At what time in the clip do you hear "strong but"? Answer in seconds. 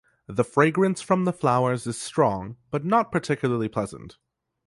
2.01-2.83